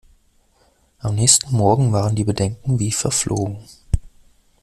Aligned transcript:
Am 0.97 1.13
nächsten 1.13 1.55
Morgen 1.55 1.91
waren 1.91 2.15
die 2.15 2.23
Bedenken 2.23 2.79
wie 2.79 2.91
verflogen. 2.91 3.59